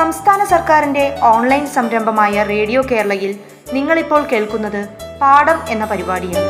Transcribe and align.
സംസ്ഥാന 0.00 0.44
സർക്കാരിന്റെ 0.44 1.18
ഓൺലൈൻ 1.22 1.66
സംരംഭമായ 1.66 2.42
റേഡിയോ 2.42 2.82
കേരളയിൽ 2.90 3.40
നിങ്ങളിപ്പോൾ 3.72 4.26
കേൾക്കുന്നത് 4.26 4.88
പാഠം 5.20 5.58
എന്ന 5.68 5.84
പരിപാടിയാണ്. 5.84 6.46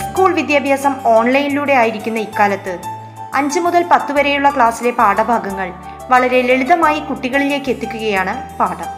സ്കൂൾ 0.00 0.34
വിദ്യാഭ്യാസം 0.34 0.94
ഓൺലൈനിലൂടെ 1.06 1.72
ആയിരിക്കുന്ന 1.72 2.18
ഇക്കാലത്ത് 2.18 2.78
അഞ്ച് 3.34 3.60
മുതൽ 3.60 3.84
പത്ത് 3.92 4.12
വരെയുള്ള 4.12 4.50
ക്ലാസ്സിലെ 4.50 4.90
പാഠഭാഗങ്ങൾ 4.90 5.72
വളരെ 6.08 6.42
ലളിതമായി 6.42 7.00
കുട്ടികളിലേക്ക് 7.00 7.70
എത്തിക്കുകയാണ് 7.70 8.58
പാഠം. 8.58 8.90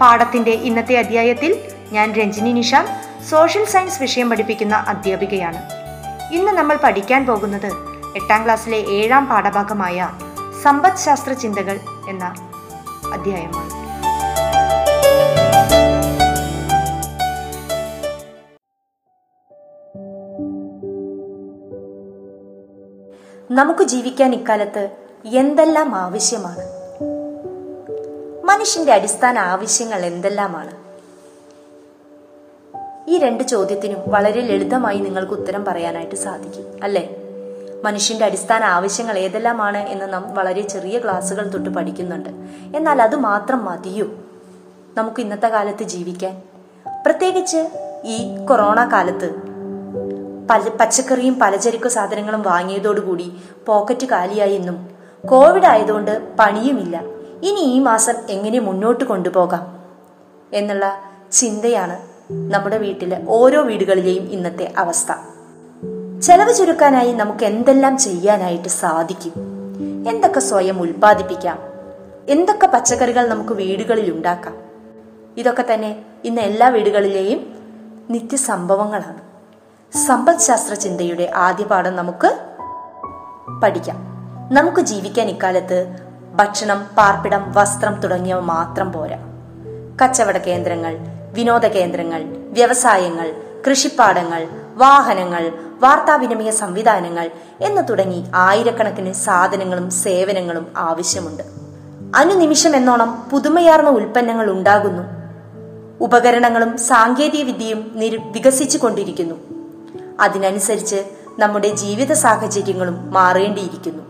പാഠത്തിന്റെ 0.00 0.50
ഇന്നത്തെ 0.50 0.96
അധ്യായത്തിൽ 0.96 1.72
ഞാൻ 1.92 2.12
രഞ്ജിനി 2.12 2.52
നിഷ 2.52 2.74
സോഷ്യൽ 3.30 3.64
സയൻസ് 3.64 4.00
വിഷയം 4.00 4.30
പഠിപ്പിക്കുന്ന 4.30 4.76
അധ്യാപികയാണ്. 4.76 5.62
ഇന്ന് 6.32 6.52
നമ്മൾ 6.52 6.76
പഠിക്കാൻ 6.76 7.26
പോകുന്നത് 7.26 7.72
എട്ടാം 8.16 8.44
ക്ലാസ്സിലെ 8.44 8.78
ഏഴാം 8.78 9.26
പാഠഭാഗമായ 9.26 10.10
സമ്പദ് 10.62 11.04
ശാസ്ത്ര 11.06 11.32
ചിന്തകൾ 11.32 11.80
എന്ന 12.08 12.34
അധ്യായമാണ്. 13.14 13.80
നമുക്ക് 23.52 23.82
ജീവിക്കാൻ 23.82 24.34
ഇക്കാലത്ത് 24.34 24.90
എന്തെല്ലാം 25.24 25.94
ആവശ്യമാണ്? 25.94 26.80
മനുഷ്യന്റെ 28.44 28.92
അടിസ്ഥാന 28.92 29.38
ആവശ്യങ്ങൾ 29.38 30.04
എന്തെല്ലാമാണ്? 30.04 30.70
ഈ 33.10 33.18
രണ്ട് 33.18 33.44
ചോദ്യത്തിനും 33.44 33.98
വളരെ 34.06 34.40
ലളിതമായി 34.40 34.98
നിങ്ങൾക്ക് 34.98 35.32
ഉത്തരം 35.32 35.64
പറയാനായിട്ട് 35.64 36.14
സാധിക്കും 36.14 36.64
അല്ലേ? 36.82 37.19
മനുഷ്യന്റെ 37.84 38.24
അടിസ്ഥാന 38.24 38.64
ആവശ്യങ്ങൾ 38.64 39.18
ഏതെല്ലാമാണ് 39.18 39.78
എന്ന് 39.78 40.12
നാം 40.12 40.34
വളരെ 40.34 40.60
ചെറിയ 40.60 40.98
ക്ലാസ്സുകൾ 40.98 41.48
തൊട്ട് 41.48 41.70
പഠിക്കുന്നുണ്ട്. 41.70 42.28
എന്നാൽ 42.76 43.02
അത് 43.02 43.16
മാത്രം 43.16 43.64
മതിയോ? 43.64 44.06
നമുക്ക് 44.96 45.20
ഇന്നത്തെ 45.20 45.48
കാലത്ത് 45.48 45.82
ജീവിക്കാൻ. 45.82 46.42
പ്രത്യേകിച്ച് 47.06 47.68
ഈ 48.04 48.46
കൊറോണ 48.48 48.84
കാലത്ത് 48.92 49.34
പല 50.50 50.68
പച്ചക്കറിയും 50.80 51.38
പലചരക്ക് 51.38 51.88
സാധനങ്ങളും 51.88 52.42
വാങ്ങിയതോടുകൂടി 52.42 53.32
പോക്കറ്റ് 53.66 54.06
കാലിയായി 54.06 54.54
എന്നും 54.54 54.90
കോവിഡ് 55.30 55.64
ആയതുകൊണ്ട് 55.64 56.36
പണിയുമില്ല. 56.38 57.00
ഇനി 57.42 57.60
ഈ 57.60 57.78
മാസം 57.78 58.14
എങ്ങനെ 58.30 58.58
മുന്നോട്ട് 58.58 59.04
കൊണ്ടുപോകാം 59.04 59.84
എന്നുള്ള 60.52 61.00
ചിന്തയാണ് 61.32 61.98
നമ്മുടെ 62.32 62.78
വീട്ടിലെ 62.78 63.24
ഓരോ 63.28 63.62
വീടുകളിലെയും 63.62 64.22
ഇന്നത്തെ 64.22 64.72
അവസ്ഥ. 64.78 65.29
ചെലവ് 66.22 66.54
ചുരുക്കാനായി 66.54 67.12
നമുക്ക് 67.12 67.44
എന്തെല്ലാം 67.44 67.98
ചെയ്യാനായിട്ട് 67.98 68.68
സാധിക്കും? 68.68 69.32
എന്തൊക്കെ 70.08 70.40
സ്വയം 70.40 70.80
ഉൽപ്പാദിപ്പിക്കാം? 70.80 71.58
എന്തൊക്കെ 72.28 72.66
പച്ചക്കറികൾ 72.66 73.28
നമുക്ക് 73.28 73.52
വീടുകളിൽ 73.52 74.12
ഉണ്ടാക്കാം? 74.12 74.56
ഇതൊക്കെ 75.36 75.64
തന്നെ 75.74 76.02
ഇന്ന് 76.24 76.40
എല്ലാ 76.40 76.68
വീടുകളിലെയും 76.68 77.54
നിത്യസംഭവങ്ങളാണ്. 78.10 79.18
സമ്പദ് 80.06 80.38
ശാസ്ത്ര 80.38 80.74
ചിന്തയുടെ 80.74 81.30
ആദ്യ 81.34 81.64
പാഠം 81.64 81.96
നമുക്ക് 81.96 82.38
പഠിക്കാം. 83.62 83.96
നമുക്ക് 84.52 84.80
ജീവിക്കാൻ 84.80 85.28
ഇക്കാലത്ത് 85.28 85.96
ഭക്ഷണം 86.34 86.86
പാർപ്പിടം 86.98 87.52
വസ്ത്രം 87.52 88.00
തുടങ്ങിയവ 88.00 88.40
മാത്രം 88.40 88.92
പോരാ. 88.92 89.18
കച്ചവട 90.04 90.38
കേന്ദ്രങ്ങൾ 90.38 90.98
വിനോദ 91.32 91.66
കേന്ദ്രങ്ങൾ 91.66 92.24
വ്യവസായങ്ങൾ 92.26 93.49
കൃഷിപ്പാടങ്ങൾ 93.68 94.48
വാഹനങ്ങൾ 94.74 95.52
വാർത്താവിനിമയ 95.80 96.50
സംവിധാനങ്ങൾ 96.50 97.30
എന്ന് 97.60 97.82
തുടങ്ങി 97.88 98.24
ആയിരക്കണക്കിന് 98.34 99.12
സാധനങ്ങളും 99.12 99.90
സേവനങ്ങളും 99.90 100.66
ആവശ്യമുണ്ട്. 100.76 101.42
അനുനിമിഷം 102.14 102.76
എന്നോണം 102.76 103.28
പുതുമയാർന്ന 103.32 103.90
ഉൽപ്പന്നങ്ങൾ 103.90 104.50
ഉണ്ടാകുന്നു. 104.50 105.02
ഉപകരണങ്ങളും 106.00 106.78
സാങ്കേതിക 106.78 107.44
വിദ്യയും 107.44 107.92
വികസിച്ചു 108.32 108.78
കൊണ്ടിരിക്കുന്നു 108.78 109.34
അതിനനുസരിച്ച് 110.20 111.04
നമ്മുടെ 111.38 111.68
ജീവിത 111.68 112.12
സാഹചര്യങ്ങളും 112.12 113.12
മാറേണ്ടിയിരിക്കുന്നു. 113.12 114.02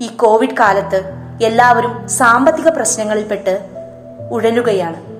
ഈ 0.00 0.06
കോവിഡ് 0.06 0.56
കാലത്ത് 0.60 1.02
എല്ലാവരും 1.42 2.08
സാമ്പത്തിക 2.08 2.68
പ്രശ്നങ്ങളിൽപ്പെട്ട് 2.68 3.60
ഉഴലുകയാണ്. 4.30 5.11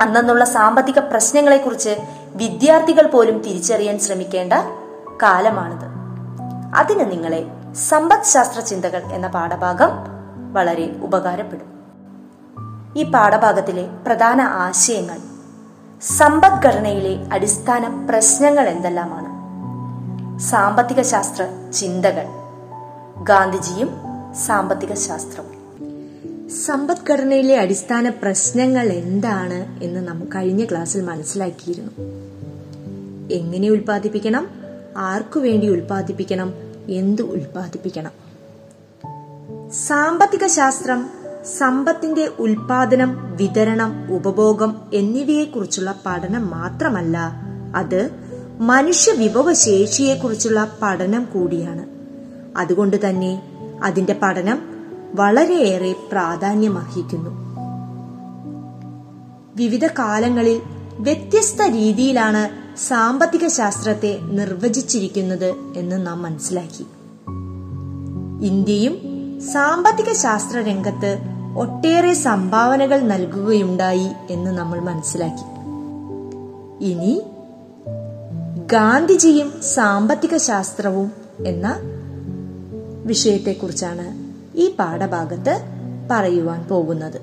അന്നുള്ള 0.00 0.44
സാമ്പത്തിക 0.44 0.98
പ്രശ്നങ്ങളെക്കുറിച്ച് 0.98 1.96
വിദ്യാർത്ഥികൾ 2.34 3.06
പോലും 3.06 3.38
തിരിച്ചറിയാൻ 3.38 3.98
ശ്രമിക്കേണ്ട 3.98 4.52
കാലമാണിത്. 5.22 5.86
അതിന് 6.74 7.10
നിങ്ങളെ 7.10 7.46
സമ്പദ്ശാസ്ത്ര 7.74 8.60
ചിന്തകൾ 8.60 9.02
എന്ന 9.12 9.26
പാഠഭാഗം 9.26 9.88
വളരെ 10.52 10.96
ഉപകാരപ്പെടും. 11.02 11.78
ഈ 12.96 13.02
പാഠഭാഗത്തിലെ 13.10 13.86
പ്രധാന 14.06 14.40
ആശയങ്ങൾ 14.40 15.18
സമ്പദ്ഘടനയിലെ 16.18 17.26
അടിസ്ഥാന 17.32 18.06
പ്രശ്നങ്ങൾ 18.10 18.68
എന്തെല്ലാമാണ്? 18.68 19.38
സാമ്പത്തിക 20.38 21.02
ശാസ്ത്ര 21.02 21.70
ചിന്തകൾ 21.74 22.26
ഗാന്ധിജിയും 23.22 24.00
സാമ്പത്തിക 24.46 24.94
ശാസ്ത്രവും 24.94 25.57
സമ്പദ്ഘടനയിലെ 26.48 27.56
അടിസ്ഥാന 27.56 28.08
പ്രശ്നങ്ങൾ 28.08 28.92
എന്താണ് 28.92 29.84
എന്ന് 29.84 30.00
നമ്മൾ 30.00 30.26
കഴിഞ്ഞ 30.34 30.64
ക്ലാസ്സിൽ 30.64 31.02
മനസ്സിലാക്കിയിരുന്നു. 31.02 31.92
എങ്ങനെ 33.32 33.68
ഉൽപ്പാദിപ്പിക്കണം? 33.68 34.48
ആർക്കു 34.96 35.40
വേണ്ടി 35.40 35.68
ഉൽപ്പാദിപ്പിക്കണം? 35.68 36.54
എന്ത് 36.88 37.22
ഉൽപ്പാദിപ്പിക്കണം? 37.22 38.10
സാമ്പത്തിക 39.70 40.46
ശാസ്ത്രം 40.46 41.10
സമ്പത്തിന്റെ 41.58 42.30
ഉൽപാദനം 42.38 43.36
വിതരണം 43.36 44.14
ഉപഭോഗം 44.14 44.76
എന്നിവയെക്കുറിച്ചുള്ള 44.94 46.00
പഠനം 46.06 46.50
മാത്രമല്ല 46.50 47.32
അത് 47.76 48.10
മനുഷ്യ 48.60 49.12
വിഭവശേഷിയെക്കുറിച്ചുള്ള 49.12 50.78
പഠനം 50.82 51.28
കൂടിയാണ്. 51.34 51.86
അതുകൊണ്ട് 52.58 53.08
തന്നെ 53.08 53.42
അതിന്റെ 53.82 54.16
പഠനം 54.22 54.77
വളരെയേറെ 55.18 55.94
പ്രാധാന്യമർഹിക്കുന്നു. 56.12 57.30
വിവിധ 59.56 59.86
കാലങ്ങളിൽ 59.86 60.62
വ്യത്യസ്ത 60.94 61.62
രീതിയിലാണ് 61.62 62.48
സാമ്പത്തിക 62.78 63.46
ശാസ്ത്രത്തെ 63.46 64.18
നിർവചിച്ചിരിക്കുന്നത് 64.22 65.54
എന്ന് 65.76 66.06
നാം 66.06 66.22
മനസ്സിലാക്കി. 66.22 66.86
ഇന്ത്യയും 68.46 68.98
സാമ്പത്തിക 69.52 70.12
ശാസ്ത്ര 70.12 70.58
രംഗത്ത് 70.58 71.18
ഒട്ടേറെ 71.58 72.14
സംഭാവനകൾ 72.14 73.00
നൽകുകയുണ്ടായി 73.00 74.10
എന്ന് 74.30 74.50
നമ്മൾ 74.50 74.80
മനസ്സിലാക്കി. 74.80 75.44
ഇനി 76.84 77.22
ഗാന്ധിജിയും 78.72 79.52
സാമ്പത്തിക 79.62 80.36
ശാസ്ത്രവും 80.36 81.12
എന്ന 81.46 81.76
വിഷയത്തെക്കുറിച്ചാണ് 83.04 84.27
ഈ 84.58 84.74
പാഠഭാഗത്ത് 84.78 85.60
പറയുവാൻ 86.10 86.68
പോകുന്നത്. 86.68 87.20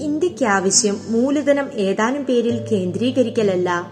ഇന്ത്യയ്ക്ക് 0.00 0.44
ആവശ്യം 0.44 0.98
മൂലധനം 1.08 1.68
ഏതാനും 1.72 2.24
പേരിൽ 2.24 2.66
കേന്ദ്രീകരിക്കലല്ല. 2.72 3.90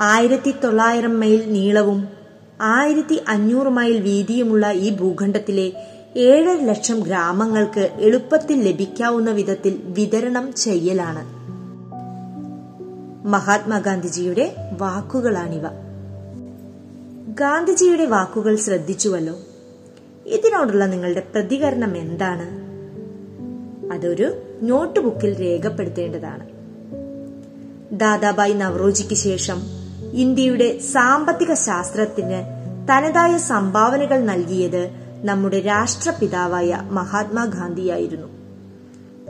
ആയിരത്തി 0.00 0.50
തൊള്ളായിരം 0.50 1.20
മൈൽ 1.20 1.52
നീളവും 1.52 2.08
ആയിരത്തി 2.60 3.20
അഞ്ഞൂറ് 3.28 3.68
മൈൽ 3.68 4.00
വീതിയുമുള്ള 4.00 4.72
ഈ 4.72 4.90
ഭൂഖണ്ഡത്തിലെ 4.90 5.72
ഏഴര 6.16 6.64
ലക്ഷം 6.64 7.00
ഗ്രാമങ്ങൾക്ക് 7.00 7.90
എളുപ്പത്തിൽ 8.00 8.68
ലഭിക്കാവുന്ന 8.68 9.30
വിധത്തിൽ 9.30 9.80
വിതരണം 9.84 10.54
ചെയ്യലാണ്. 10.54 11.42
മഹാത്മാഗാന്ധിജിയുടെ 13.26 14.56
വാക്കുകളാണിവ. 14.78 15.91
ഗാന്ധിജിയുടെ 17.34 18.04
വാക്കുകൾ 18.04 18.56
ശ്രദ്ധിച്ചുവല്ലോ. 18.56 19.38
ഇതിനോടുള്ള 20.26 20.86
നിങ്ങളുടെ 20.86 21.20
പ്രതികരണം 21.20 21.96
എന്താണ്? 21.96 22.62
അതൊരു 23.92 24.42
നോട്ട് 24.62 25.00
ബുക്കിൽ 25.00 25.40
രേഖപ്പെടുത്തേണ്ടതാണ്. 25.40 26.48
ദാദാബായി 27.92 28.52
നവറോജിക്ക് 28.52 29.14
ശേഷം 29.14 29.62
ഇന്ത്യയുടെ 30.12 30.78
സാമ്പത്തിക 30.78 31.54
ശാസ്ത്രത്തിന് 31.54 32.44
തനതായ 32.88 33.38
സംഭാവനകൾ 33.38 34.20
നൽകിയത് 34.20 34.90
നമ്മുടെ 35.22 35.60
രാഷ്ട്രപിതാവായ 35.60 36.82
മഹാത്മാഗാന്ധിയായിരുന്നു. 36.90 38.26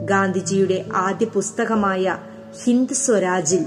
ഗാന്ധിജിയുടെ 0.05 0.85
ആദ്യ 0.93 1.25
പുസ്തകമായ 1.25 2.17
ഹിന്ദ് 2.63 2.93
സ്വരാജിൽ 2.93 3.65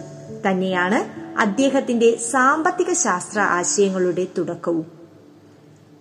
തന്നെയാണ് 0.48 1.25
അദ്ദേഹത്തിന്റെ 1.38 2.18
സാമ്പത്തിക 2.30 2.92
ശാസ്ത്ര 2.92 3.40
ആശയങ്ങളുടെ 3.40 4.26
തുടക്കവും. 4.38 4.86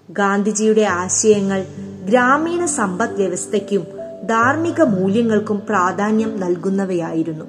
ഗാന്ധിജിയുടെ 0.09 0.81
ആശയങ്ങൾ 0.81 1.65
ഗ്രാമീണ 2.05 2.65
സമ്പദ് 2.65 3.15
വ്യവസ്ഥയ്ക്കും 3.15 3.87
ധാർമ്മിക 4.27 4.81
മൂല്യങ്ങൾക്കും 4.81 5.61
പ്രാധാന്യം 5.69 6.39
നൽകുന്നവയായിരുന്നു. 6.39 7.45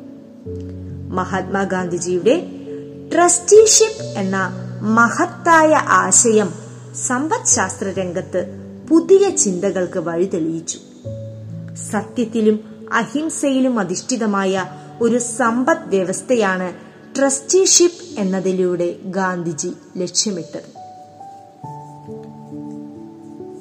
മഹാത്മാഗാന്ധിജിയുടെ 1.14 2.46
ട്രസ്റ്റിഷിപ്പ് 3.14 4.02
എന്ന 4.02 4.50
മഹത്തായ 4.80 5.74
ആശയം 5.74 6.50
സമ്പദ് 7.06 7.46
ശാസ്ത്ര 7.46 7.88
രംഗത്ത് 7.88 8.46
പുതിയ 8.90 9.30
ചിന്തകൾക്ക് 9.30 9.98
വഴിതെളിയിച്ചു. 9.98 10.78
സത്യത്തിലും 11.90 12.88
അഹിംസയിലും 12.92 13.78
അധിഷ്ഠിതമായ 13.78 14.64
ഒരു 15.00 15.18
സമ്പദ് 15.18 15.88
വ്യവസ്ഥയാണ് 15.88 16.85
ട്രസ്റ്റിഷിപ്പ് 17.18 18.20
എന്നതിലൂടെ 18.20 18.96
ഗാന്ധിജി 19.04 19.72
ലക്ഷ്യമിട്ടത്. 19.96 20.78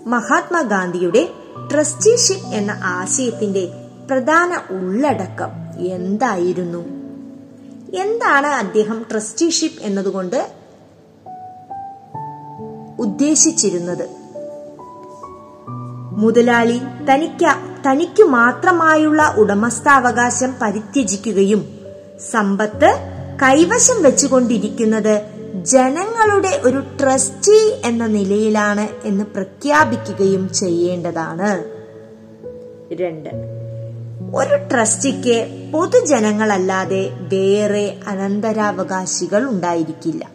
മഹാത്മാഗാന്ധിയുടെ 0.07 1.29
ട്രസ്റ്റിഷിപ്പ് 1.73 2.47
എന്ന 2.47 2.79
ആശയത്തിന്റെ 2.83 3.67
പ്രധാന 4.11 4.73
ഉള്ളടക്കം 4.73 5.49
എന്തായിരുന്നു? 5.85 6.77
എന്താണ് 7.95 8.47
അദ്ദേഹം 8.47 9.05
ട്രസ്റ്റിഷിപ്പ് 9.11 9.81
എന്നതുകൊണ്ട് 9.81 10.51
ഉദ്ദേശിച്ചിരുന്നത്? 12.99 14.09
മുതലാളി 16.11 16.79
തനിക്ക് 17.11 17.47
തനിക്കു 17.89 18.23
മാത്രമായുള്ള 18.23 19.35
ഉടമസ്ഥാവകാശം 19.37 20.55
പരിത്യജിക്കുകയും 20.61 21.79
സമ്പത്ത് 22.31 23.14
കൈവശം 23.41 24.03
വെച്ചുകൊണ്ടിരിക്കുന്നത് 24.03 25.21
ജനങ്ങളുടെ 25.63 26.61
ഒരു 26.63 26.79
ട്രസ്റ്റി 26.79 27.81
എന്ന 27.85 28.07
നിലയിലാണ് 28.07 28.87
എന്ന് 29.03 29.23
പ്രഖ്യാപിക്കുകയും 29.23 30.53
ചെയ്യേണ്ടതാണ്. 30.53 31.63
രണ്ട്. 32.93 33.29
ഒരു 34.35 34.55
ട്രസ്റ്റിക്ക് 34.55 35.69
പൊതുജനങ്ങളല്ലാതെ 35.73 37.09
വേറെ 37.19 37.97
അനന്തരാവകാശികൾ 38.07 39.49
ഉണ്ടായിരിക്കില്ല. 39.49 40.29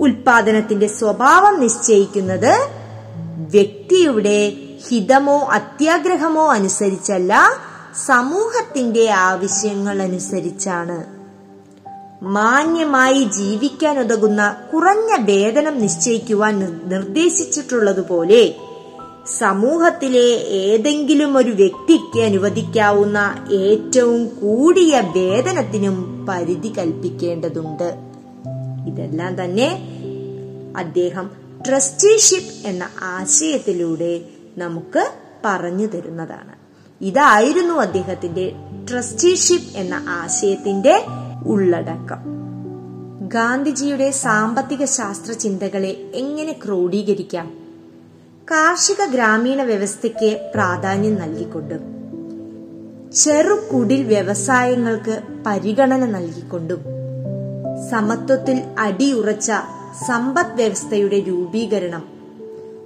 ഉൽപാദനത്തിന്റെ 0.00 0.86
സ്വഭാവം 0.86 1.60
നിശ്ചയിക്കുന്നത് 1.60 2.68
വ്യക്തിയുടെ 3.50 4.52
ഹിതമോ 4.88 5.38
അത്യാഗ്രഹമോ 5.38 6.52
അനുസരിച്ചല്ല 6.52 7.50
സമൂഹത്തിന്റെ 8.06 9.10
ആവശ്യങ്ങൾ 9.10 10.02
അനുസരിച്ചാണ്. 10.02 11.19
മാന്യമായി 12.22 13.24
ജീവിക്കാനുതകുന്ന 13.24 14.56
കുറഞ്ഞ 14.74 15.24
വേതനം 15.24 15.80
നിശ്ചയിക്കുവാൻ 15.80 16.80
നിർദ്ദേശിച്ചിട്ടുള്ളതുപോലെ 16.84 18.54
സമൂഹത്തിലെ 19.38 20.26
ഏതെങ്കിലും 20.48 21.36
ഒരു 21.36 21.50
വ്യക്തിക്ക് 21.50 22.20
അനുവദിക്കാവുന്ന 22.20 23.46
ഏറ്റവും 23.52 24.26
കൂടിയ 24.26 25.02
വേതനത്തിനും 25.16 26.26
പരിധി 26.26 26.68
കൽപ്പിക്കേണ്ടതുണ്ട്. 26.68 27.94
ഇതെല്ലാം 28.86 29.44
തന്നെ 29.44 29.68
അദ്ദേഹം 30.76 31.30
ട്രസ്റ്റിഷിപ്പ് 31.68 32.68
എന്ന 32.68 32.88
ആശയത്തിലൂടെ 33.00 34.20
നമുക്ക് 34.58 35.10
പറഞ്ഞു 35.44 35.86
തരുന്നതാണ്. 35.86 36.60
ഇതായിരുന്നു 37.04 37.74
അദ്ദേഹത്തിന്റെ 37.74 38.52
ട്രസ്റ്റിഷിപ്പ് 38.90 39.76
എന്ന 39.76 39.94
ആശയത്തിന്റെ 39.94 41.04
ഉള്ളടക്കം. 41.46 42.40
ഗാന്ധിജിയുടെ 43.28 44.10
സാമ്പത്തിക 44.10 44.84
ശാസ്ത്ര 44.84 45.32
ചിന്തകളെ 45.32 46.10
എങ്ങനെ 46.14 46.56
ക്രോഡീകരിക്കാം? 46.64 47.50
കാർഷിക 48.50 49.04
ഗ്രാമീണ 49.04 49.62
വ്യവസ്ഥയ്ക്ക് 49.62 50.50
പ്രാധാന്യം 50.54 51.14
നൽകിക്കൊണ്ടും. 51.14 52.00
ചെറുകുടിൽ 53.12 54.02
വ്യവസായങ്ങൾക്ക് 54.02 55.22
പരിഗണന 55.46 56.06
നൽകിക്കൊണ്ടും. 56.06 56.80
സമത്വത്തിൽ 57.90 58.62
അടിയുറച്ച 58.78 59.52
സമ്പദ് 60.06 60.54
വ്യവസ്ഥയുടെ 60.54 61.24
രൂപീകരണം. 61.28 62.08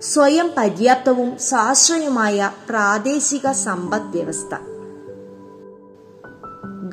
സ്വയം 0.03 0.51
പര്യാപ്തവും 0.57 1.39
സ്വാശ്രയമായ 1.39 2.51
പ്രാദേശിക 2.69 3.53
സമ്പദ് 3.53 4.17
വ്യവസ്ഥ. 4.17 4.74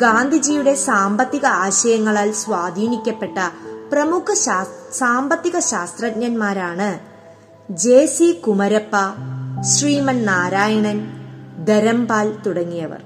ഗാന്ധിജിയുടെ 0.01 0.75
സാമ്പത്തിക 0.75 1.45
ആശയങ്ങളാൽ 1.45 2.31
സ്വാധീനിക്കപ്പെട്ട 2.31 3.37
പ്രമുഖ 3.91 4.33
സാമ്പത്തിക 4.91 5.59
ശാസ്ത്രജ്ഞന്മാരാണ് 5.59 6.89
ജെ 7.71 8.05
സി 8.05 8.41
കുമരപ്പ 8.47 8.95
ശ്രീമൻ 9.63 10.25
നാരായണൻ 10.25 10.97
ധരംപാൽ 11.65 12.33
തുടങ്ങിയവർ. 12.45 13.01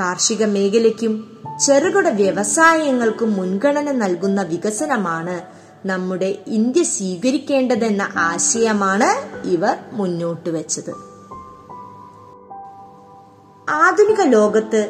കാർഷിക 0.00 0.44
മേഖലയ്ക്കും 0.44 1.12
ചെറുകിട 1.66 2.08
വ്യവസായങ്ങൾക്കും 2.08 3.32
മുൻഗണന 3.32 3.90
നൽകുന്ന 3.92 4.42
വികസനമാണ് 4.42 5.36
നമ്മുടെ 5.86 6.38
ഇന്ത്യ 6.46 6.82
സ്വീകരിക്കേണ്ടതെന്ന 6.82 8.08
ആശയമാണ് 8.16 9.08
ഇവർ 9.46 9.76
മുന്നോട്ട് 9.92 10.50
വെച്ചത് 10.50 10.92
ആധുനിക 13.68 14.22
ലോകത്ത് 14.26 14.80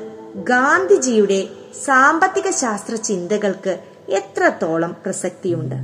ഗാന്ധിജിയുടെ 0.44 1.49
സാമ്പത്തിക 1.85 2.50
ശാസ്ത്ര 2.50 2.94
ചിന്തകൾക്ക് 2.94 3.79
എത്രത്തോളം 4.09 4.97
പ്രസക്തിയുണ്ട്? 5.05 5.75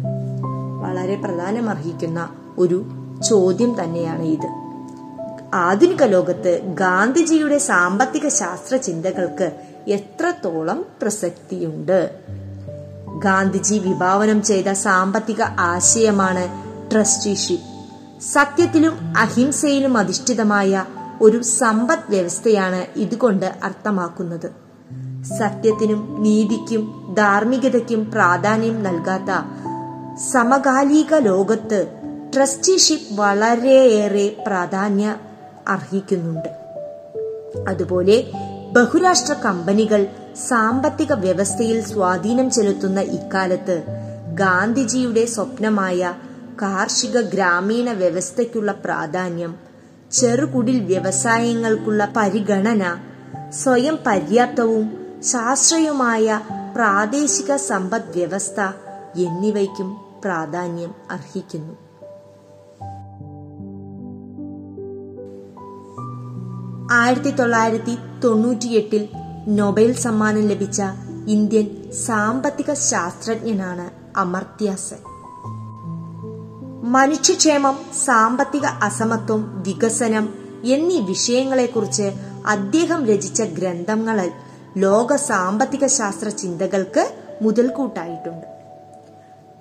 വളരെ 0.80 1.16
പ്രധാനമർഹിക്കുന്ന 1.16 2.28
ഒരു 2.58 2.84
ചോദ്യം 3.28 3.82
തന്നെയാണ് 3.82 4.22
ഇത്. 4.22 4.46
ആധുനിക 5.54 6.02
ലോകത്ത് 6.02 6.60
ഗാന്ധിജിയുടെ 6.74 7.58
സാമ്പത്തിക 7.58 8.28
ശാസ്ത്ര 8.28 8.76
ചിന്തകൾക്ക് 8.76 9.52
എത്രത്തോളം 9.88 10.84
പ്രസക്തിയുണ്ട്? 11.02 12.10
ഗാന്ധിജി 13.18 13.78
വിഭാവനം 13.78 14.42
ചെയ്ത 14.42 14.72
സാമ്പത്തിക 14.72 15.42
ആശയമാണ് 15.42 16.48
ട്രസ്റ്റിഷിപ്പ് 16.90 18.22
സത്യത്തിലും 18.22 19.14
അഹിംസയിലും 19.16 19.98
അധിഷ്ഠിതമായ 19.98 20.84
ഒരു 21.22 21.42
സമ്പദ് 21.42 22.10
വ്യവസ്ഥയാണ് 22.10 22.98
ഇതുകൊണ്ട് 22.98 23.46
അർത്ഥമാക്കുന്നത്. 23.62 24.48
സത്യത്തിനും 25.38 26.22
നീതിക്കും 26.22 27.14
ധാർമ്മികതയ്ക്കും 27.14 28.10
പ്രാധാന്യം 28.10 28.82
നൽകാത്ത 28.82 29.30
സമകാലിക 30.32 31.14
ലോകത്ത് 31.14 31.80
ട്രസ്റ്റിഷിപ്പ് 32.34 33.20
വളരെയേറെ 33.20 34.44
പ്രാധാന്യം 34.46 35.16
അർഹിക്കുന്നുണ്ട്. 35.68 36.48
അതുപോലെ 37.68 38.16
ബഹുരാഷ്ട്ര 38.72 39.32
കമ്പനികൾ 39.32 40.06
സാമ്പത്തിക 40.48 41.12
വ്യവസ്ഥയിൽ 41.12 41.84
സ്വാധീനം 41.84 42.50
ചെലുത്തുന്ന 42.50 43.00
ഇക്കാലത്ത് 43.00 43.76
ഗാന്ധിജിയുടെ 44.34 45.26
സ്വപ്നമായ 45.26 46.14
കാർഷിക 46.62 47.20
ഗ്രാമീണ 47.20 47.92
വ്യവസ്ഥയ്ക്കുള്ള 47.92 48.72
പ്രാധാന്യം 48.72 49.71
ചെറുകുടിൽ 50.12 50.80
വ്യവസായങ്ങൾക്കുള്ള 50.80 52.12
പരിഗണന 52.16 52.96
സ്വയം 53.50 53.98
പര്യാപ്തവും 54.06 54.84
ശാസ്ത്രീയമായ 55.22 56.40
പ്രാദേശിക 56.74 57.56
സമ്പദ് 57.56 58.12
വ്യവസ്ഥ 58.16 58.60
എന്നിവയ്ക്കും 59.16 59.96
പ്രാധാന്യം 60.24 60.94
അർഹിക്കുന്നു. 61.10 61.74
ആയിരത്തി 66.92 67.30
തൊള്ളായിരത്തി 67.30 67.98
തൊണ്ണൂറ്റിയെട്ടിൽ 68.24 69.08
നൊബേൽ 69.48 69.92
സമ്മാനം 69.92 70.40
ലഭിച്ച 70.40 70.82
ഇന്ത്യൻ 71.26 71.92
സാമ്പത്തിക 71.92 72.72
ശാസ്ത്രജ്ഞനാണ് 72.72 74.18
അമർത്യ 74.18 74.74
സെൻ 74.74 75.11
മനുഷ്യക്ഷേമം 76.92 77.76
സാമ്പത്തിക 78.04 78.66
അസമത്വം 78.66 79.62
വികസനം 79.66 80.34
എന്നീ 80.64 81.00
വിഷയങ്ങളെക്കുറിച്ച് 81.00 82.12
അദ്ദേഹം 82.46 83.06
രചിച്ച 83.06 83.42
ഗ്രന്ഥങ്ങൾ 83.42 84.30
ലോക 84.76 85.16
സാമ്പത്തിക 85.16 85.86
ശാസ്ത്ര 85.86 86.28
ചിന്തകൾക്ക് 86.28 87.12
മുതൽക്കൂട്ടായിട്ടുണ്ട്. 87.42 88.46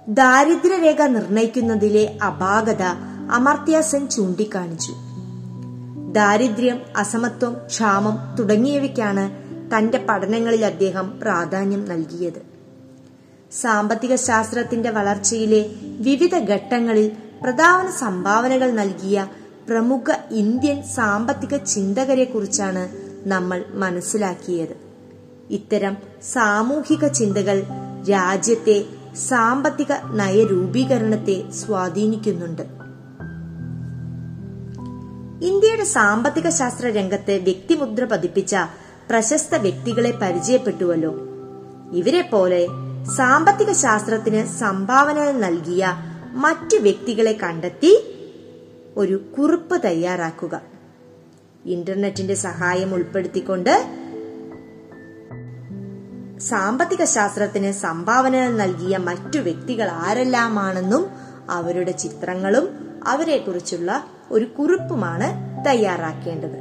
ദാരിദ്ര്യരേഖ 0.07 1.01
നിർണയിക്കുന്നതിലെ 1.01 2.17
അപാകത 2.25 2.83
അമർത്യാസൻ 3.31 4.09
ചൂണ്ടിക്കാണിച്ചു. 4.09 4.93
ദാരിദ്ര്യം 6.11 6.81
അസമത്വം 6.97 7.53
ക്ഷാമം 7.67 8.35
തുടങ്ങിയവയ്ക്കാണ് 8.39 9.25
തന്റെ 9.75 10.05
പഠനങ്ങളിൽ 10.09 10.65
അദ്ദേഹം 10.65 11.19
പ്രാധാന്യം 11.19 11.85
നൽകിയത്. 11.85 12.50
സാമ്പത്തിക 13.51 14.15
ശാസ്ത്രത്തിന്റെ 14.15 14.89
വളർച്ചയിലെ 14.89 15.69
വിവിധ 15.99 16.35
ഘട്ടങ്ങളിൽ 16.37 17.11
പ്രധാന 17.43 17.89
സംഭാവനകൾ 17.89 18.71
നൽകിയ 18.71 19.27
പ്രമുഖ 19.69 20.13
ഇന്ത്യൻ 20.31 20.83
സാമ്പത്തിക 20.83 21.57
ചിന്തകരെ 21.57 22.23
കുറിച്ചാണ് 22.23 22.89
നമ്മൾ 23.29 23.63
മനസ്സിലാക്കിയത്. 23.73 24.75
ഇത്തരം 25.49 25.97
സാമൂഹിക 26.23 27.07
ചിന്തകൾ 27.07 27.63
രാജ്യത്തെ 28.09 28.85
സാമ്പത്തിക 29.15 29.93
നയരൂപീകരണത്തെ 30.13 31.51
സ്വാധീനിക്കുന്നുണ്ട്. 31.51 32.61
ഇന്ത്യയുടെ 35.45 35.83
സാമ്പത്തിക 35.83 36.49
ശാസ്ത്ര 36.49 36.87
രംഗത്ത് 36.87 37.31
വ്യക്തിമുദ്ര 37.31 38.05
പതിപ്പിച്ച 38.05 38.55
പ്രശസ്ത 39.09 39.55
വ്യക്തികളെ 39.55 40.11
പരിചയപ്പെട്ടുവല്ലോ. 40.11 41.15
ഇവരെ 41.93 42.21
പോലെ 42.21 42.67
സാമ്പത്തിക 43.05 43.71
ശാസ്ത്രത്തിന് 43.71 44.45
സംഭാവന 44.45 45.31
നൽകിയ 45.31 45.93
മറ്റ് 46.33 46.77
വ്യക്തികളെ 46.77 47.31
കണ്ടെത്തി 47.31 48.13
ഒരു 48.97 49.21
കുറിപ്പ് 49.37 49.83
തയ്യാറാക്കുക. 49.83 50.61
ഇന്റർനെറ്റിന്റെ 51.65 52.33
സഹായം 52.33 52.93
ഉൾപ്പെടുത്തിക്കൊണ്ട് 52.93 53.85
സാമ്പത്തിക 56.39 57.03
ശാസ്ത്രത്തിന് 57.03 57.71
സംഭാവന 57.71 58.49
നൽകിയ 58.49 58.97
മറ്റു 58.97 59.39
വ്യക്തികൾ 59.39 59.87
ആരെല്ലാമാണെന്നും 59.87 61.09
അവരുടെ 61.49 61.91
ചിത്രങ്ങളും 61.91 62.69
അവരെക്കുറിച്ചുള്ള 63.07 64.03
ഒരു 64.31 64.45
കുറിപ്പുമാണ് 64.45 65.29
തയ്യാറാക്കേണ്ടത്. 65.65 66.60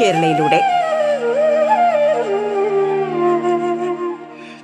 കേരളയിലൂടെ. 0.00 0.60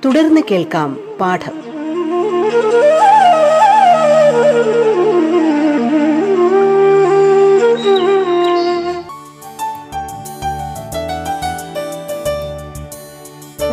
തുടർന്ന് 0.05 0.41
കേൾക്കാം 0.51 1.17
പാഠം. 1.19 1.67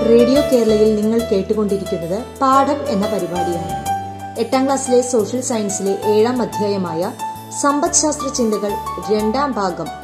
റേഡിയോ 0.08 0.42
കേരളയിൽ 0.52 0.96
നിങ്ങൾ 0.96 1.18
കേട്ടുകൊണ്ടിരിക്കുന്നത് 1.18 2.22
പാഠം 2.40 2.88
എന്ന 2.88 3.06
പരിപാടിയാണ്. 3.06 3.84
എട്ടാം 4.40 4.64
ക്ലാസ്സിലെ 4.64 5.00
സോഷ്യൽ 5.00 5.40
സയൻസിലെ 5.40 5.98
ഏഴാം 6.04 6.42
അധ്യായമായ 6.42 7.12
സമ്പദ്ശാസ്ത്ര 7.62 8.28
ചിന്തകൾ 8.28 8.72
രണ്ടാം 9.12 9.52
ഭാഗം 9.52 10.03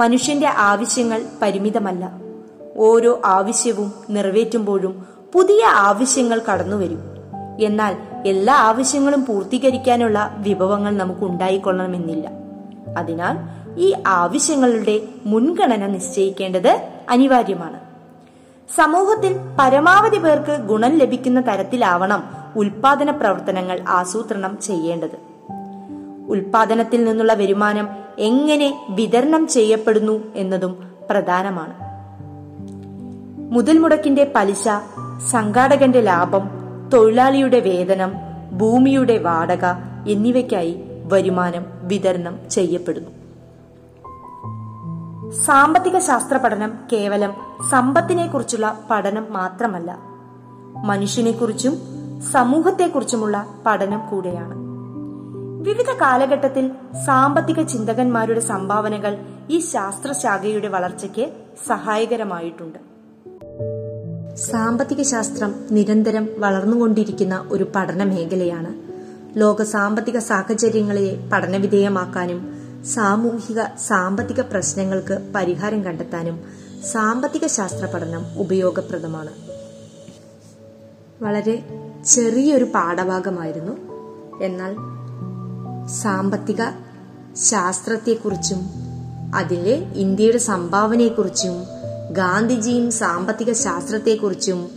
മനുഷ്യന്റെ 0.00 0.48
ആവശ്യങ്ങൾ 0.48 1.22
പരിമിതമല്ല. 1.42 2.10
ഓരോ 2.76 3.20
ആവശ്യവും 3.24 3.92
നിറവേറ്റുമ്പോഴും 4.10 5.06
പുതിയ 5.32 5.64
ആവശ്യങ്ങൾ 5.64 6.42
കടന്നുവരും. 6.52 6.98
എന്നാൽ 7.60 7.96
എല്ലാ 8.26 8.54
ആവശ്യങ്ങളും 8.54 9.24
പൂർത്തീകരിക്കാനുള്ള 9.24 10.34
വിഭവങ്ങൾ 10.38 10.96
നമുക്ക് 10.96 11.20
ഉണ്ടായിക്കൊള്ളണമെന്നില്ല. 11.20 12.30
അതിനാൽ 12.98 13.38
ഈ 13.80 13.94
ആവശ്യങ്ങളുടെ 14.06 15.00
മുൻഗണന 15.26 15.86
നിശ്ചയിക്കേണ്ടത് 15.86 16.88
അനിവാര്യമാണ്. 17.10 17.80
സമൂഹത്തിൽ 18.76 19.36
പരമാവധി 19.58 20.18
പേർക്ക് 20.18 20.62
ഗുണം 20.62 20.90
ലഭിക്കുന്ന 20.90 21.40
തരത്തിലാവണം 21.40 22.24
ഉൽപാദന 22.56 23.10
പ്രവർത്തനങ്ങൾ 23.10 23.84
ആസൂത്രണം 23.88 24.58
ചെയ്യേണ്ടത്. 24.62 25.30
ഉൽപാദനത്തിൽ 26.28 27.04
നിന്നുള്ള 27.04 27.34
വരുമാനം 27.34 27.88
എങ്ങനെ 28.18 28.86
വിതരണം 28.90 29.46
ചെയ്യപ്പെടുന്നു 29.46 30.22
എന്നതും 30.34 30.84
പ്രധാനമാണ്. 31.10 31.74
മുതൽ 33.54 33.78
മുടക്കിന്റെ 33.78 34.32
പലിശ 34.34 34.68
സംഘാടകന്റെ 35.30 36.00
ലാഭം 36.00 36.50
തൊഴിലാളിയുടെ 36.92 37.60
വേതനം 37.60 38.12
ഭൂമിയുടെ 38.58 39.18
വാടക 39.18 39.64
എന്നിവയ്ക്കായി 40.08 40.82
വരുമാനം 41.12 41.66
വിതരണം 41.82 42.38
ചെയ്യപ്പെടുന്നു. 42.50 43.10
സാമ്പത്തിക 45.32 45.98
ശാസ്ത്ര 45.98 46.36
പഠനം 46.36 46.72
കേവലം 46.92 47.34
സമ്പത്തിനെ 47.70 48.26
കുറിച്ചുള്ള 48.26 48.78
പഠനം 48.90 49.26
മാത്രമല്ല. 49.30 49.98
മനുഷ്യനെക്കുറിച്ചും 50.84 51.78
സമൂഹത്തെക്കുറിച്ചുമുള്ള 52.32 53.46
പഠനം 53.66 54.08
കൂടെയാണ്. 54.08 54.69
വിവിധ 55.60 55.90
കാലഘട്ടത്തിൽ 56.00 56.70
സാമ്പത്തിക 57.06 57.62
ചിന്തകന്മാരുടെ 57.62 58.40
സംഭാവനകൾ 58.40 59.18
ഈ 59.50 59.58
ശാസ്ത്രശാഖയുടെ 59.58 60.68
വളർച്ചയ്ക്ക് 60.68 61.32
സഹായകരമായിട്ടുണ്ട്. 61.66 62.78
സാമ്പത്തിക 64.34 65.02
ശാസ്ത്രം 65.02 65.54
നിരന്തരം 65.70 66.28
വളർന്നുകൊണ്ടിരിക്കുന്ന 66.38 67.48
ഒരു 67.50 67.72
പഠന 67.76 68.04
മേഖലയാണ്. 68.04 68.74
ലോക 69.38 69.62
സാമ്പത്തിക 69.62 70.18
സാഹചര്യങ്ങളെ 70.18 71.30
പഠനവിധേയമാക്കാനും 71.32 72.58
സാമൂഹിക 72.84 73.62
സാമ്പത്തിക 73.78 74.40
പ്രശ്നങ്ങൾക്ക് 74.40 75.32
പരിഹാരം 75.34 75.84
കണ്ടെത്താനും 75.84 76.44
സാമ്പത്തിക 76.92 77.46
ശാസ്ത്ര 77.46 77.86
പഠനം 77.86 78.38
ഉപയോഗപ്രദമാണ്. 78.38 79.30
വളരെ 81.24 81.62
ചെറിയൊരു 82.06 82.64
പാഠഭാഗമായിരുന്നു. 82.64 83.72
എന്നാൽ 84.44 84.99
സാമ്പത്തിക 85.88 86.64
ശാസ്ത്രത്തെക്കുറിച്ചും 87.36 88.60
അതിലെ 89.34 89.74
ഇന്ത്യയുടെ 89.74 90.38
സംഭാവനയെക്കുറിച്ചും 90.38 91.52
ഗാന്ധിജിയും 92.12 92.90
സാമ്പത്തിക 92.90 93.52
ശാസ്ത്രത്തെക്കുറിച്ചും 93.52 94.68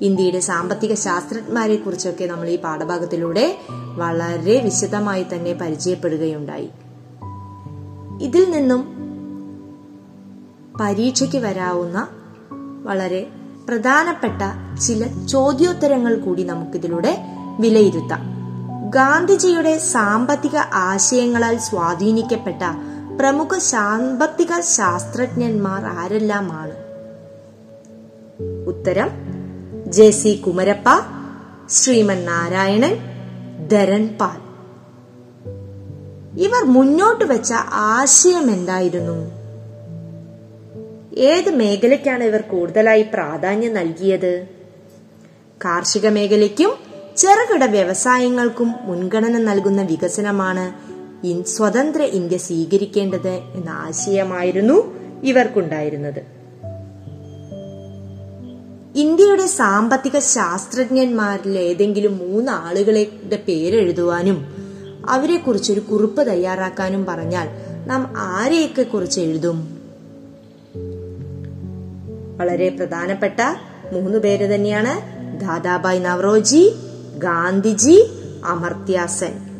ഇന്ത്യയുടെ 0.00 0.40
സാമ്പത്തിക 0.40 0.94
ശാസ്ത്രജ്ഞന്മാരെ 0.94 1.76
കുറിച്ചൊക്കെ 1.76 2.24
നമ്മൾ 2.24 2.48
ഈ 2.48 2.58
പാഠഭാഗത്തിലൂടെ 2.58 3.58
വളരെ 3.96 4.60
വിശദമായി 4.64 5.26
തന്നെ 5.34 5.52
പരിചയപ്പെടുകയുണ്ടായി. 5.52 6.70
ഇതിൽ 8.22 8.50
നിന്നും 8.50 8.94
പരീക്ഷയ്ക്ക് 10.80 11.36
വരാവുന്ന 11.36 12.08
വളരെ 12.82 13.26
പ്രധാനപ്പെട്ട 13.68 14.42
ചില 14.78 15.26
ചോദ്യോത്തരങ്ങൾ 15.26 16.16
കൂടി 16.16 16.42
നമുക്കിതിലൂടെ 16.42 17.18
വിലയിരുത്താം. 17.60 18.39
ഗാന്ധിജിയുടെ 18.90 19.78
സാമ്പത്തിക 19.78 20.56
ആശയങ്ങളാൽ 20.56 21.58
സ്വാധീനിക്കപ്പെട്ട 21.58 22.62
പ്രമുഖ 23.16 23.58
സാമ്പത്തിക 23.58 24.60
ശാസ്ത്രജ്ഞന്മാർ 24.60 25.86
ആരെല്ലാമാണ്? 25.86 26.76
ഉത്തരം 28.66 29.08
ജെ 29.86 30.10
സി 30.10 30.42
കുമരപ്പ 30.46 30.88
ശ്രീമൻ 31.68 32.24
നാരായണൻ 32.24 32.94
ധരൻപാൽ 33.68 34.40
ഇവർ 36.40 36.64
മുന്നോട്ട് 36.64 37.24
വെച്ച 37.24 37.52
ആശയം 37.92 38.50
എന്തായിരുന്നു? 38.50 39.18
ഏത് 41.16 41.50
മേഖലയ്ക്കാണ് 41.50 42.24
ഇവർ 42.24 42.40
കൂടുതലായി 42.40 43.02
പ്രാധാന്യം 43.02 43.74
നൽകിയത്? 43.74 44.46
കാർഷിക 45.64 46.08
മേഖലയ്ക്കും 46.08 46.89
ചെറുകിട 47.20 47.64
വ്യവസായങ്ങൾക്കും 47.64 48.74
മുൻഗണന 48.82 49.38
നൽകുന്ന 49.38 49.82
വികസനമാണ് 49.82 50.90
സ്വതന്ത്ര 51.46 52.02
ഇന്ത്യ 52.02 52.36
സ്വീകരിക്കേണ്ടത് 52.36 53.28
എന്ന 53.28 53.70
ആശയമായിരുന്നു 53.70 54.94
ഇവർക്കുണ്ടായിരുന്നത്. 55.22 56.22
ഇന്ത്യയുടെ 58.96 59.46
സാമ്പത്തിക 59.46 60.18
ശാസ്ത്രജ്ഞന്മാരിൽ 60.18 61.58
ഏതെങ്കിലും 61.58 62.18
മൂന്ന് 62.18 62.52
ആളുകളുടെ 62.52 63.42
പേരെഴുതുവാനും 63.48 64.46
അവരെ 65.08 65.36
കുറിച്ചൊരു 65.36 65.80
കുറിപ്പ് 65.80 66.26
തയ്യാറാക്കാനും 66.26 67.04
പറഞ്ഞാൽ 67.04 67.48
നാം 67.86 68.14
ആരെയൊക്കെ 68.16 68.82
കുറിച്ച് 68.82 69.20
എഴുതും? 69.20 69.78
വളരെ 72.38 72.68
പ്രധാനപ്പെട്ട 72.68 73.40
മൂന്ന് 73.92 74.18
പേര് 74.18 74.54
തന്നെയാണ് 74.54 75.20
ദാദാബായ് 75.40 76.04
നവറോജി 76.04 76.74
ഗാന്ധിജി 77.22 78.10
അമർത്യാസൻ 78.44 79.50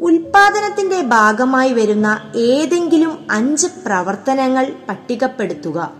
ഉൽപാദനത്തിന്റെ 0.00 1.02
ഭാഗമായി 1.02 1.72
വരുന്ന 1.72 2.32
ഏതെങ്കിലും 2.36 3.26
അഞ്ച് 3.30 3.66
പ്രവർത്തനങ്ങൾ 3.86 4.72
പട്ടികപ്പെടുത്തുക. 4.88 5.92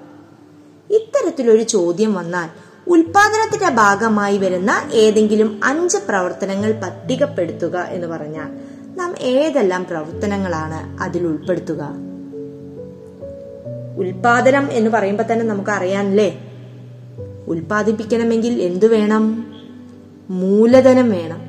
ഇത്തരത്തിലൊരു 0.91 1.63
ചോദ്യം 1.63 2.15
വന്നാൽ 2.15 2.49
ഉൽപാദനത്തിന്റെ 2.87 3.69
ഭാഗമായി 3.69 4.39
വരുന്ന 4.39 4.71
ഏതെങ്കിലും 4.93 5.61
അഞ്ച് 5.65 5.97
പ്രവർത്തനങ്ങൾ 6.09 6.73
പട്ടികപ്പെടുത്തുക 6.73 7.79
എന്ന് 7.79 8.07
പറഞ്ഞാൽ 8.07 8.51
നാം 8.97 9.15
ഏതെല്ലാം 9.21 9.85
പ്രവർത്തനങ്ങളാണ് 9.85 11.03
അതിൽ 11.03 11.27
ഉൾപ്പെടുത്തുക? 11.27 11.83
ഉൽപാദനം 13.99 14.73
എന്ന് 14.73 14.91
പറയുമ്പോൾ 14.91 15.33
തന്നെ 15.33 15.45
നമുക്ക് 15.45 15.71
അറിയാനല്ലേ 15.71 16.54
ഉൽപാദിപ്പിക്കണമെങ്കിൽ 17.49 18.63
എന്തു 18.63 18.87
വേണം? 18.87 19.55
മൂലധനം 20.31 21.11
വേണം. 21.11 21.41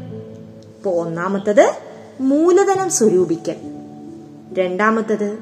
ഇപ്പൊ 0.67 0.91
ഒന്നാമത്തത് 0.91 1.73
മൂലധനം 2.19 2.89
സ്വരൂപിക്കൽ. 2.89 3.55
രണ്ടാമത്തത് 4.53 5.37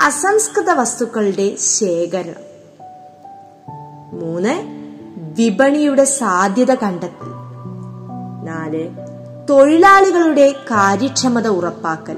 അസംസ്കൃത 0.00 0.70
വസ്തുക്കളുടെ 0.70 1.56
ശേഖരണം. 1.56 2.52
മൂന്ന് 4.20 4.62
വിപണിയുടെ 5.38 6.04
സാധ്യത 6.04 6.74
കണ്ടെത്തൽ. 6.74 7.32
നാല് 8.44 8.90
തൊഴിലാളികളുടെ 9.50 10.50
കാര്യക്ഷമത 10.50 11.48
ഉറപ്പാക്കൽ. 11.48 12.16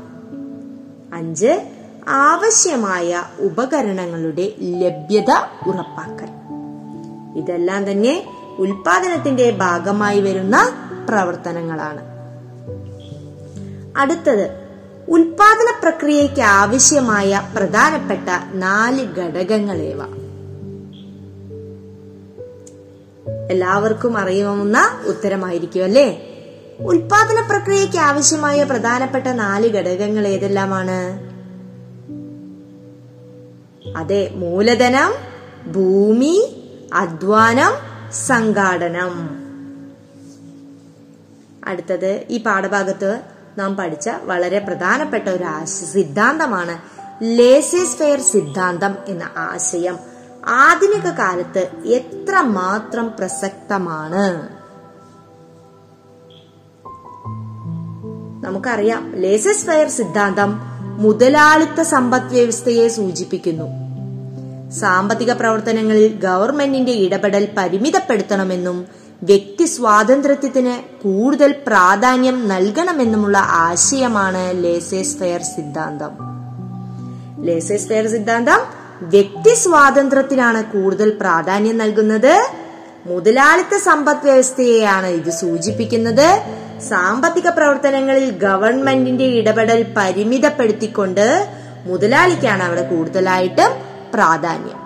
അഞ്ച് 1.14 1.60
ആവശ്യമായ 2.08 3.24
ഉപകരണങ്ങളുടെ 3.38 4.52
ലഭ്യത 4.60 5.30
ഉറപ്പാക്കൽ. 5.66 6.43
ഇതെല്ലാം 7.36 7.90
തന്നെ 7.90 8.26
ഉൽപാദനത്തിന്റെ 8.58 9.50
ഭാഗമായി 9.50 10.20
വരുന്ന 10.20 10.72
പ്രവർത്തനങ്ങളാണ്. 11.08 12.00
അടുത്തത് 13.96 14.50
ഉൽപാദന 15.08 15.80
പ്രക്രിയയ്ക്ക് 15.82 16.40
ആവശ്യമായ 16.40 17.50
പ്രധാനപ്പെട്ട 17.56 18.54
നാല് 18.54 19.06
ഘടകങ്ങളേവ. 19.06 20.24
എല്ലാവർക്കും 23.50 24.18
അറിയാവുന്ന 24.18 25.02
ഉത്തരമായിരിക്കും 25.06 25.84
അല്ലേ? 25.84 26.30
ഉൽപാദന 26.80 27.48
പ്രക്രിയയ്ക്ക് 27.50 27.96
ആവശ്യമായ 27.96 28.62
പ്രധാനപ്പെട്ട 28.62 29.26
നാല് 29.26 29.68
ഘടകങ്ങൾ 29.68 30.26
ഏതെല്ലാമാണ്? 30.26 31.34
അതെ 33.98 34.30
മൂലധനം 34.34 35.12
ഭൂമി 35.72 36.63
അധ്വാനം 36.94 37.70
സംഘാടനം. 38.12 39.44
അടുത്തത് 41.68 42.24
ഈ 42.30 42.42
പാഠഭാഗത്ത് 42.42 43.20
നാം 43.58 43.76
പഠിച്ച 43.76 44.10
വളരെ 44.24 44.58
പ്രധാനപ്പെട്ട 44.58 45.28
ഒരു 45.28 45.44
ആശ 45.44 45.68
സിദ്ധാന്തമാണ് 45.68 46.78
ലേസേസ് 47.22 47.96
ഫെയർ 47.96 48.20
സിദ്ധാന്തം 48.20 48.94
എന്ന 49.06 49.30
ആശയം. 49.36 49.98
ആധുനിക 50.46 51.10
കാലത്ത് 51.10 51.70
എത്ര 51.84 52.40
മാത്രം 52.40 53.12
പ്രസക്തമാണ്? 53.18 54.48
നമുക്കറിയാം 58.44 59.12
ലേസസ് 59.14 59.66
ഫെയർ 59.66 59.88
സിദ്ധാന്തം 59.88 60.60
മുതലാളിത്ത 60.98 61.82
സമ്പദ് 61.82 62.32
വ്യവസ്ഥയെ 62.32 62.88
സൂചിപ്പിക്കുന്നു. 62.88 63.83
സാമ്പത്തിക 64.80 65.32
പ്രവർത്തനങ്ങളിൽ 65.32 66.14
ഗവൺമെന്റിന്റെ 66.16 66.92
ഇടപെടൽ 66.92 67.48
പരിമിതപ്പെടുത്തണമെന്നും 67.58 68.86
വ്യക്തി 69.22 69.64
സ്വാതന്ത്ര്യത്തിന് 69.64 71.02
കൂടുതൽ 71.02 71.54
പ്രാധാന്യം 71.66 72.48
നൽകണമെന്നുമുള്ള 72.48 73.38
ആശയമാണ് 73.38 74.64
ലേസേസ് 74.64 75.18
ഫെയർ 75.18 75.42
സിദ്ധാന്തം. 75.42 76.12
ലേസേസ് 77.46 77.88
ഫെയർ 77.88 78.06
സിദ്ധാന്തം 78.06 78.60
വ്യക്തി 79.02 79.54
സ്വാതന്ത്ര്യത്തിനാണ് 79.54 80.64
കൂടുതൽ 80.64 81.10
പ്രാധാന്യം 81.20 81.78
നൽകുന്നത്. 81.78 82.34
മുതലാളിത്ത 83.06 83.76
സമ്പദ് 83.78 84.24
വ്യവസ്ഥയെയാണ് 84.24 85.06
ഇത് 85.06 85.30
സൂചിപ്പിക്കുന്നത്. 85.30 86.28
സാമ്പത്തിക 86.88 87.48
പ്രവർത്തനങ്ങളിൽ 87.48 88.30
ഗവൺമെന്റിന്റെ 88.30 89.24
ഇടപെടൽ 89.24 89.86
പരിമിതപ്പെടുത്തിക്കൊണ്ട് 89.96 91.26
മുതലാളിക്കാണ് 91.84 92.62
അവിടെ 92.62 92.82
കൂടുതലായിട്ട് 92.82 93.93
പ്രാധാന്യം. 94.14 94.84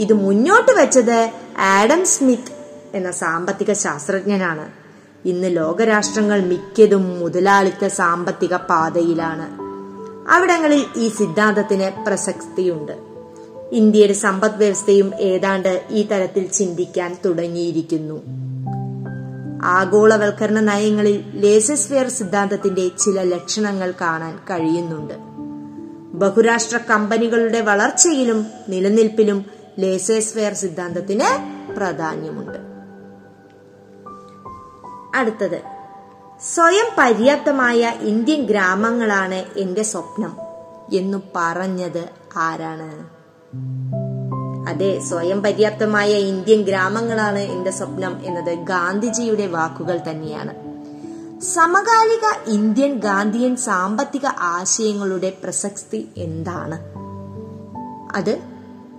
ഇത് 0.00 0.12
മുന്നോട്ട് 0.12 0.80
വെച്ചത് 0.80 1.32
ആഡം 1.58 2.06
സ്മിത്ത് 2.06 2.52
എന്ന 2.94 3.10
സാമ്പത്തിക 3.10 3.72
ശാസ്ത്രജ്ഞനാണ്. 3.72 4.68
ഇന്ന് 5.28 5.56
ലോകരാഷ്ട്രങ്ങൾ 5.56 6.40
മിക്കതും 6.40 7.20
മുതലാളിത്ത 7.20 7.86
സാമ്പത്തിക 7.86 8.56
പാതയിലാണ്. 8.56 9.62
അവിടങ്ങളിൽ 10.30 10.86
ഈ 10.96 11.08
സിദ്ധാന്തത്തിന് 11.08 12.04
പ്രസക്തിയുണ്ട്. 12.04 12.92
ഇന്ത്യയുടെ 13.72 14.12
സമ്പദ് 14.12 14.56
വ്യവസ്ഥയും 14.56 15.14
ഏതാണ്ട് 15.14 15.84
ഈ 15.90 16.02
തരത്തിൽ 16.02 16.46
ചിന്തിക്കാൻ 16.46 17.16
തുടങ്ങിയിരിക്കുന്നു. 17.24 18.22
ആഗോളവൽക്കരണ 19.64 20.60
നയങ്ങളിൽ 20.60 21.24
ലേസസ്ഫിയർ 21.34 22.08
സിദ്ധാന്തത്തിന്റെ 22.08 22.88
ചില 22.88 23.22
ലക്ഷണങ്ങൾ 23.22 23.94
കാണാൻ 24.00 24.36
കഴിയുന്നുണ്ട്. 24.36 25.31
ബഹുരാഷ്ട്ര 26.14 26.76
കമ്പനികളുടെ 26.76 27.60
വളർച്ചയിലും 27.60 28.46
നിലനിൽപ്പിലും 28.68 29.46
ലേസേസ്വെയർ 29.78 30.54
സിദ്ധാന്തത്തിന് 30.54 31.52
പ്രാധാന്യമുണ്ട്. 31.72 32.58
അടുത്തത്. 35.14 35.62
സ്വയം 36.54 36.86
പര്യാപ്തമായ 36.98 37.94
ഇന്ത്യൻ 38.00 38.42
ഗ്രാമങ്ങളാണ് 38.42 39.58
എന്റെ 39.58 39.82
സ്വപ്നം 39.82 40.36
എന്നു 40.92 41.22
പറഞ്ഞത് 41.36 42.08
ആരാണ്? 42.36 43.08
അതെ 44.68 45.00
സ്വയം 45.00 45.42
പര്യാപ്തമായ 45.42 46.12
ഇന്ത്യൻ 46.12 46.62
ഗ്രാമങ്ങളാണ് 46.62 47.38
എന്റെ 47.38 47.70
സ്വപ്നം 47.70 48.20
എന്നത് 48.24 48.54
ഗാന്ധിജിയുടെ 48.54 49.46
വാക്കുകൾ 49.46 50.00
തന്നെയാണ്. 50.10 50.71
സമകാലിക 51.42 52.50
ഇന്ത്യൻ 52.50 52.94
ഗാന്ധിയൻ 52.94 53.56
സാമ്പത്തിക 53.56 54.26
ആശയങ്ങളുടെ 54.26 55.32
പ്രസക്തി 55.44 56.08
എന്താണ്? 56.16 56.78
അത് 58.16 58.38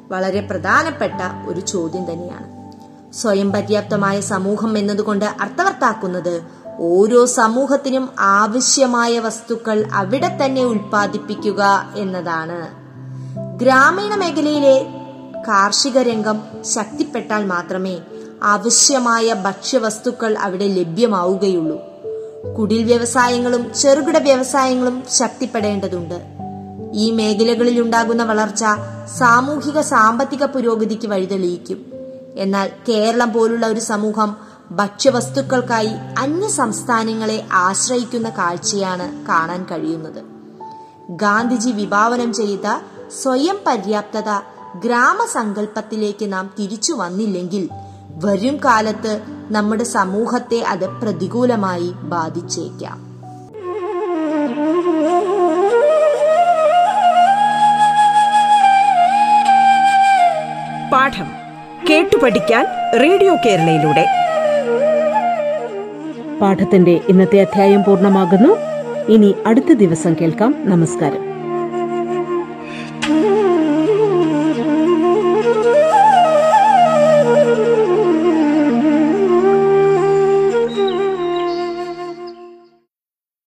വളരെ 0.07 0.41
പ്രധാനപ്പെട്ട 0.41 1.49
ഒരു 1.49 1.59
ചോദ്യം 1.59 2.11
തന്നെയാണ്. 2.11 2.73
സ്വയം 3.13 3.51
പര്യാപ്തമായ 3.51 4.21
സമൂഹം 4.21 4.77
എന്നതുകൊണ്ട് 4.77 5.25
അർത്ഥവർത്താക്കുന്നത് 5.25 6.41
ഓരോ 6.79 7.25
സമൂഹത്തിനും 7.25 8.09
ആവശ്യമായ 8.19 9.19
വസ്തുക്കൾ 9.19 9.85
അവിടെ 9.93 10.37
തന്നെ 10.45 10.63
ഉൽപ്പാദിപ്പിക്കുക 10.63 11.93
എന്നതാണ്. 11.95 12.67
ഗ്രാമീണ 13.59 14.15
മേഖലയിലെ 14.15 14.83
കാർഷിക 15.47 15.97
രംഗം 15.97 16.41
ശക്തിപ്പെട്ടാൽ 16.61 17.45
മാത്രമേ 17.45 17.99
ആവശ്യമായ 18.43 19.33
ഭക്ഷ്യവസ്തുക്കൾ 19.33 20.37
അവിടെ 20.37 20.67
ലഭ്യമാവുകയുള്ളൂ. 20.67 21.92
കുടിൽ 22.51 22.83
വ്യവസായങ്ങളും 22.83 23.73
ചെറുകിട 23.73 24.17
വ്യവസായങ്ങളും 24.17 25.03
ശക്തിപ്പെടേണ്ടതുണ്ട്. 25.11 26.21
ഈ 26.93 27.11
മേഖലകളിൽ 27.11 27.81
ഉണ്ടാകുന്ന 27.81 28.23
വളർച്ച 28.23 28.63
സാമൂഹിക 29.17 29.81
സാമ്പത്തിക 29.81 30.43
പുരോഗതിക്ക് 30.43 31.07
വഴിതെളിയിക്കും. 31.07 31.85
എന്നാൽ 32.35 32.69
കേരളം 32.89 33.33
പോലുള്ള 33.33 33.67
ഒരു 33.67 33.79
സമൂഹം 33.79 34.37
ഭക്ഷ്യവസ്തുക്കൾക്കായി 34.71 35.89
അന്യ 36.19 36.47
സംസ്ഥാനങ്ങളെ 36.47 37.45
ആശ്രയിക്കുന്ന 37.53 38.29
കാഴ്ചയാണ് 38.29 39.27
കാണാൻ 39.27 39.65
കഴിയുന്നത്. 39.71 40.23
ഗാന്ധിജി 41.09 41.69
വിഭാവനം 41.69 42.33
ചെയ്ത 42.33 42.81
സ്വയം 43.21 43.57
പര്യാപ്തത 43.67 44.29
ഗ്രാമസങ്കല്പത്തിലേക്ക് 44.85 46.33
നാം 46.33 46.53
തിരിച്ചു 46.59 46.93
വന്നില്ലെങ്കിൽ 46.93 47.69
വരും 48.25 48.55
കാലത്ത് 48.55 49.21
നമ്മുടെ 49.51 49.83
സമൂഹത്തെ 49.83 50.61
അത് 50.61 50.89
പ്രതികൂലമായി 50.89 51.93
ബാധിച്ചേക്കാം. 51.95 53.13
പാഠം 60.91 61.25
കേട്ടു 61.89 62.17
പഠിക്കാൻ 62.23 62.65
റേഡിയോ 63.01 63.35
കേരളയിലൂടെ. 63.45 64.05
പാഠത്തിന്റെ 66.41 66.99
ഇന്നത്തെ 67.09 67.41
അധ്യായം 67.41 67.83
പൂർണമാകുന്നു. 67.83 68.57
ഇനി 69.09 69.35
അടുത്ത 69.47 69.73
ദിവസം 69.73 70.15
കേൾക്കാം. 70.21 70.55
നമസ്കാരം. 70.59 71.32